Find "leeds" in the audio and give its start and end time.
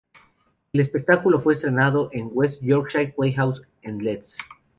3.99-4.35